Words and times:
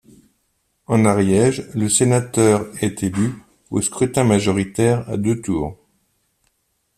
En 0.87 1.05
Ariège, 1.05 1.69
le 1.75 1.87
sénateur 1.87 2.65
est 2.83 3.03
élu 3.03 3.33
au 3.69 3.81
scrutin 3.83 4.23
majoritaire 4.23 5.07
à 5.07 5.15
deux 5.15 5.39
tours. 5.43 5.77